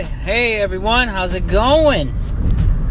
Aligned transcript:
Hey 0.00 0.54
everyone, 0.54 1.08
how's 1.08 1.34
it 1.34 1.46
going? 1.46 2.08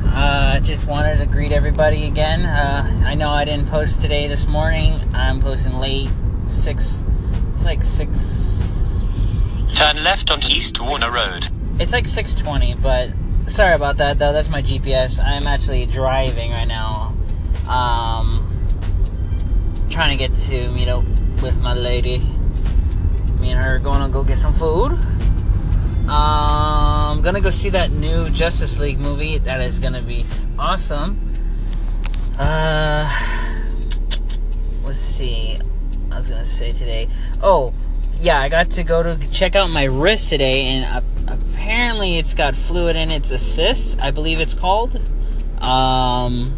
Uh, 0.05 0.60
just 0.60 0.86
wanted 0.86 1.17
to 1.17 1.26
greet 1.26 1.51
everybody 1.51 2.05
again. 2.05 2.46
Uh, 2.46 3.01
I 3.04 3.15
know 3.15 3.31
I 3.31 3.44
didn't 3.44 3.70
post 3.70 4.01
today 4.01 4.28
this 4.28 4.46
morning. 4.46 5.10
I'm 5.15 5.42
posting 5.42 5.74
late. 5.79 6.12
Six. 6.46 7.03
It's 7.53 7.65
like 7.65 7.81
six. 7.81 9.01
Turn 9.74 10.03
left 10.03 10.29
onto 10.29 10.53
East 10.53 10.79
Warner 10.79 11.10
Road. 11.10 11.47
It's 11.79 11.92
like 11.92 12.08
six 12.08 12.35
twenty, 12.35 12.76
but 12.76 13.10
sorry 13.47 13.74
about 13.74 13.97
that 13.97 14.20
though. 14.20 14.31
That's 14.31 14.49
my 14.49 14.62
GPS. 14.62 15.20
I'm 15.24 15.47
actually 15.47 15.88
driving 15.88 16.52
right 16.52 16.68
now. 16.68 17.18
Um, 17.68 18.48
trying 19.90 20.16
to 20.16 20.27
get 20.27 20.38
to 20.41 20.72
meet 20.72 20.88
up 20.88 21.04
with 21.41 21.58
my 21.58 21.73
lady. 21.73 22.20
Me 23.39 23.49
and 23.49 23.59
her 23.59 23.77
are 23.77 23.79
going 23.79 24.03
to 24.03 24.09
go 24.09 24.23
get 24.23 24.38
some 24.38 24.53
food. 24.53 24.99
Um, 26.11 26.91
gonna 27.20 27.41
go 27.41 27.49
see 27.49 27.70
that 27.71 27.91
new 27.91 28.29
Justice 28.29 28.77
League 28.77 28.99
movie. 28.99 29.39
That 29.39 29.59
is 29.59 29.79
gonna 29.79 30.02
be 30.02 30.23
awesome. 30.57 31.19
Uh, 32.39 33.11
let's 34.83 34.99
see. 34.99 35.59
I 36.11 36.16
was 36.16 36.29
gonna 36.29 36.45
say 36.45 36.71
today. 36.71 37.09
Oh, 37.41 37.73
yeah, 38.17 38.39
I 38.39 38.49
got 38.49 38.69
to 38.71 38.83
go 38.83 39.02
to 39.03 39.31
check 39.31 39.55
out 39.55 39.71
my 39.71 39.83
wrist 39.83 40.29
today, 40.29 40.67
and 40.67 41.03
apparently 41.27 42.17
it's 42.17 42.35
got 42.35 42.55
fluid 42.55 42.95
in 42.95 43.09
its 43.09 43.31
assist. 43.31 43.99
I 43.99 44.11
believe 44.11 44.39
it's 44.39 44.53
called. 44.53 45.02
Um, 45.61 46.55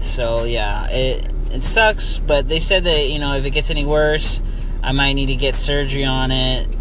so 0.00 0.44
yeah, 0.44 0.86
it 0.88 1.32
it 1.50 1.62
sucks, 1.62 2.18
but 2.18 2.48
they 2.48 2.60
said 2.60 2.84
that 2.84 3.08
you 3.08 3.18
know 3.18 3.34
if 3.34 3.44
it 3.44 3.50
gets 3.50 3.70
any 3.70 3.84
worse, 3.84 4.40
I 4.82 4.92
might 4.92 5.12
need 5.12 5.26
to 5.26 5.36
get 5.36 5.54
surgery 5.56 6.04
on 6.04 6.30
it 6.30 6.74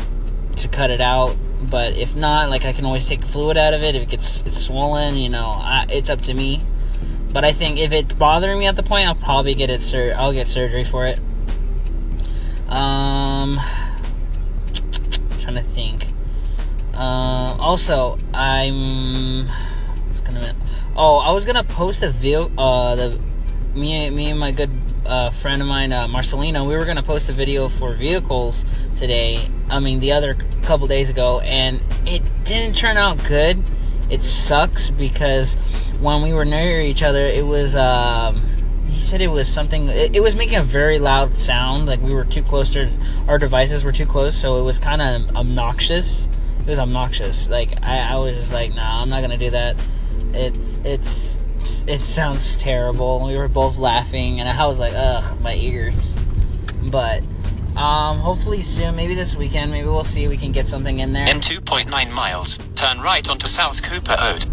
to 0.57 0.67
cut 0.67 0.89
it 0.89 1.01
out. 1.01 1.35
But 1.61 1.97
if 1.97 2.15
not, 2.15 2.49
like 2.49 2.65
I 2.65 2.73
can 2.73 2.85
always 2.85 3.05
take 3.05 3.23
fluid 3.23 3.57
out 3.57 3.73
of 3.73 3.83
it. 3.83 3.95
If 3.95 4.03
it 4.03 4.09
gets 4.09 4.41
it's 4.43 4.57
swollen, 4.57 5.15
you 5.15 5.29
know, 5.29 5.47
I, 5.47 5.85
it's 5.89 6.09
up 6.09 6.21
to 6.21 6.33
me. 6.33 6.61
But 7.31 7.45
I 7.45 7.51
think 7.51 7.79
if 7.79 7.91
it's 7.91 8.13
bothering 8.13 8.57
me 8.57 8.65
at 8.67 8.75
the 8.75 8.83
point, 8.83 9.07
I'll 9.07 9.15
probably 9.15 9.53
get 9.53 9.69
it. 9.69 9.81
Sur- 9.81 10.15
I'll 10.17 10.33
get 10.33 10.47
surgery 10.47 10.83
for 10.83 11.05
it. 11.05 11.19
Um, 12.67 13.59
trying 15.39 15.55
to 15.55 15.63
think. 15.63 16.07
Uh, 16.93 17.55
also, 17.59 18.17
I'm. 18.33 19.47
Was 20.09 20.21
gonna. 20.21 20.55
Oh, 20.95 21.17
I 21.17 21.31
was 21.31 21.45
gonna 21.45 21.63
post 21.63 22.01
a 22.03 22.09
video. 22.09 22.51
Uh, 22.57 22.95
the 22.95 23.28
me, 23.73 24.09
me 24.09 24.29
and 24.29 24.39
my 24.39 24.51
good 24.51 24.71
uh, 25.05 25.29
friend 25.31 25.61
of 25.61 25.67
mine, 25.67 25.91
uh, 25.91 26.07
Marcelino, 26.07 26.67
we 26.67 26.75
were 26.75 26.85
gonna 26.85 27.03
post 27.03 27.29
a 27.29 27.33
video 27.33 27.69
for 27.69 27.93
vehicles 27.93 28.65
today. 28.95 29.47
I 29.69 29.79
mean, 29.79 29.99
the 29.99 30.11
other 30.11 30.35
couple 30.63 30.87
days 30.87 31.09
ago, 31.09 31.39
and 31.39 31.81
it 32.05 32.21
didn't 32.43 32.75
turn 32.75 32.97
out 32.97 33.23
good. 33.25 33.63
It 34.09 34.23
sucks 34.23 34.89
because 34.89 35.55
when 35.99 36.21
we 36.21 36.33
were 36.33 36.45
near 36.45 36.81
each 36.81 37.03
other, 37.03 37.25
it 37.25 37.45
was. 37.45 37.75
Um, 37.75 38.45
he 38.87 39.01
said 39.01 39.21
it 39.21 39.31
was 39.31 39.47
something. 39.47 39.87
It, 39.87 40.15
it, 40.15 40.19
was 40.21 40.35
making 40.35 40.57
a 40.57 40.63
very 40.63 40.99
loud 40.99 41.37
sound, 41.37 41.87
like 41.87 42.01
we 42.01 42.13
were 42.13 42.25
too 42.25 42.41
close 42.41 42.71
to 42.71 42.91
our 43.27 43.37
devices 43.37 43.83
were 43.83 43.91
too 43.91 44.07
close, 44.07 44.35
so 44.35 44.57
it 44.57 44.63
was 44.63 44.79
kind 44.79 45.01
of 45.01 45.35
obnoxious. 45.35 46.27
It 46.61 46.67
was 46.67 46.79
obnoxious. 46.79 47.47
Like 47.47 47.83
I, 47.83 47.99
I 47.99 48.15
was 48.15 48.35
just 48.35 48.51
like, 48.51 48.73
nah, 48.73 49.01
I'm 49.01 49.09
not 49.09 49.21
gonna 49.21 49.37
do 49.37 49.51
that. 49.51 49.77
It's 50.33 50.79
it's 50.83 51.38
it 51.87 52.01
sounds 52.01 52.55
terrible. 52.57 53.25
We 53.25 53.37
were 53.37 53.47
both 53.47 53.77
laughing, 53.77 54.39
and 54.39 54.49
I 54.49 54.65
was 54.65 54.79
like, 54.79 54.93
ugh, 54.95 55.39
my 55.41 55.55
ears. 55.55 56.17
But 56.83 57.23
um, 57.75 58.19
hopefully 58.19 58.61
soon, 58.61 58.95
maybe 58.95 59.15
this 59.15 59.35
weekend, 59.35 59.71
maybe 59.71 59.87
we'll 59.87 60.03
see. 60.03 60.27
We 60.27 60.37
can 60.37 60.51
get 60.51 60.67
something 60.67 60.99
in 60.99 61.13
there. 61.13 61.29
In 61.29 61.37
2.9 61.37 61.89
miles, 62.13 62.57
turn 62.75 62.99
right 62.99 63.27
onto 63.29 63.47
South 63.47 63.81
Cooper 63.83 64.17
Road. 64.19 64.45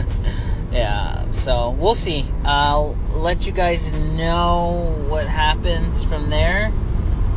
yeah, 0.72 1.30
so 1.32 1.70
we'll 1.70 1.94
see. 1.94 2.26
I'll 2.44 2.96
let 3.10 3.46
you 3.46 3.52
guys 3.52 3.90
know 3.92 5.06
what 5.08 5.26
happens 5.26 6.02
from 6.02 6.30
there. 6.30 6.72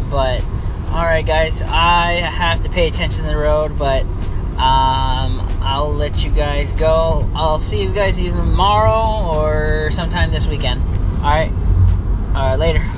But 0.09 0.41
alright, 0.89 1.25
guys, 1.25 1.61
I 1.61 2.13
have 2.13 2.63
to 2.63 2.69
pay 2.69 2.88
attention 2.88 3.23
to 3.23 3.29
the 3.29 3.38
road, 3.38 3.78
but 3.78 4.03
um, 4.57 5.26
let 6.07 6.23
you 6.23 6.31
guys 6.31 6.72
go. 6.72 7.29
I'll 7.35 7.59
see 7.59 7.84
you 7.84 7.91
guys 7.94 8.18
either 8.18 8.38
tomorrow 8.38 9.29
or 9.29 9.91
sometime 9.91 10.31
this 10.31 10.47
weekend. 10.47 10.81
Alright? 11.18 11.51
Alright, 12.34 12.57
later. 12.57 12.97